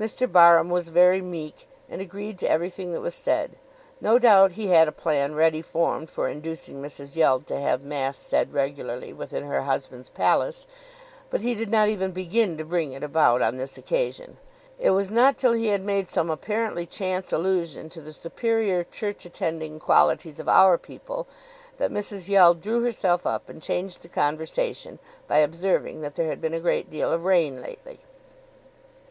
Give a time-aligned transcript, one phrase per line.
[0.00, 0.26] Mr.
[0.26, 3.56] Barham was very meek, and agreed to everything that was said.
[4.00, 7.16] No doubt he had a plan ready formed for inducing Mrs.
[7.16, 10.66] Yeld to have mass said regularly within her husband's palace,
[11.28, 14.38] but he did not even begin to bring it about on this occasion.
[14.78, 19.78] It was not till he made some apparently chance allusion to the superior church attending
[19.80, 21.26] qualities of "our people,"
[21.76, 22.30] that Mrs.
[22.30, 26.58] Yeld drew herself up and changed the conversation by observing that there had been a
[26.58, 28.00] great deal of rain lately.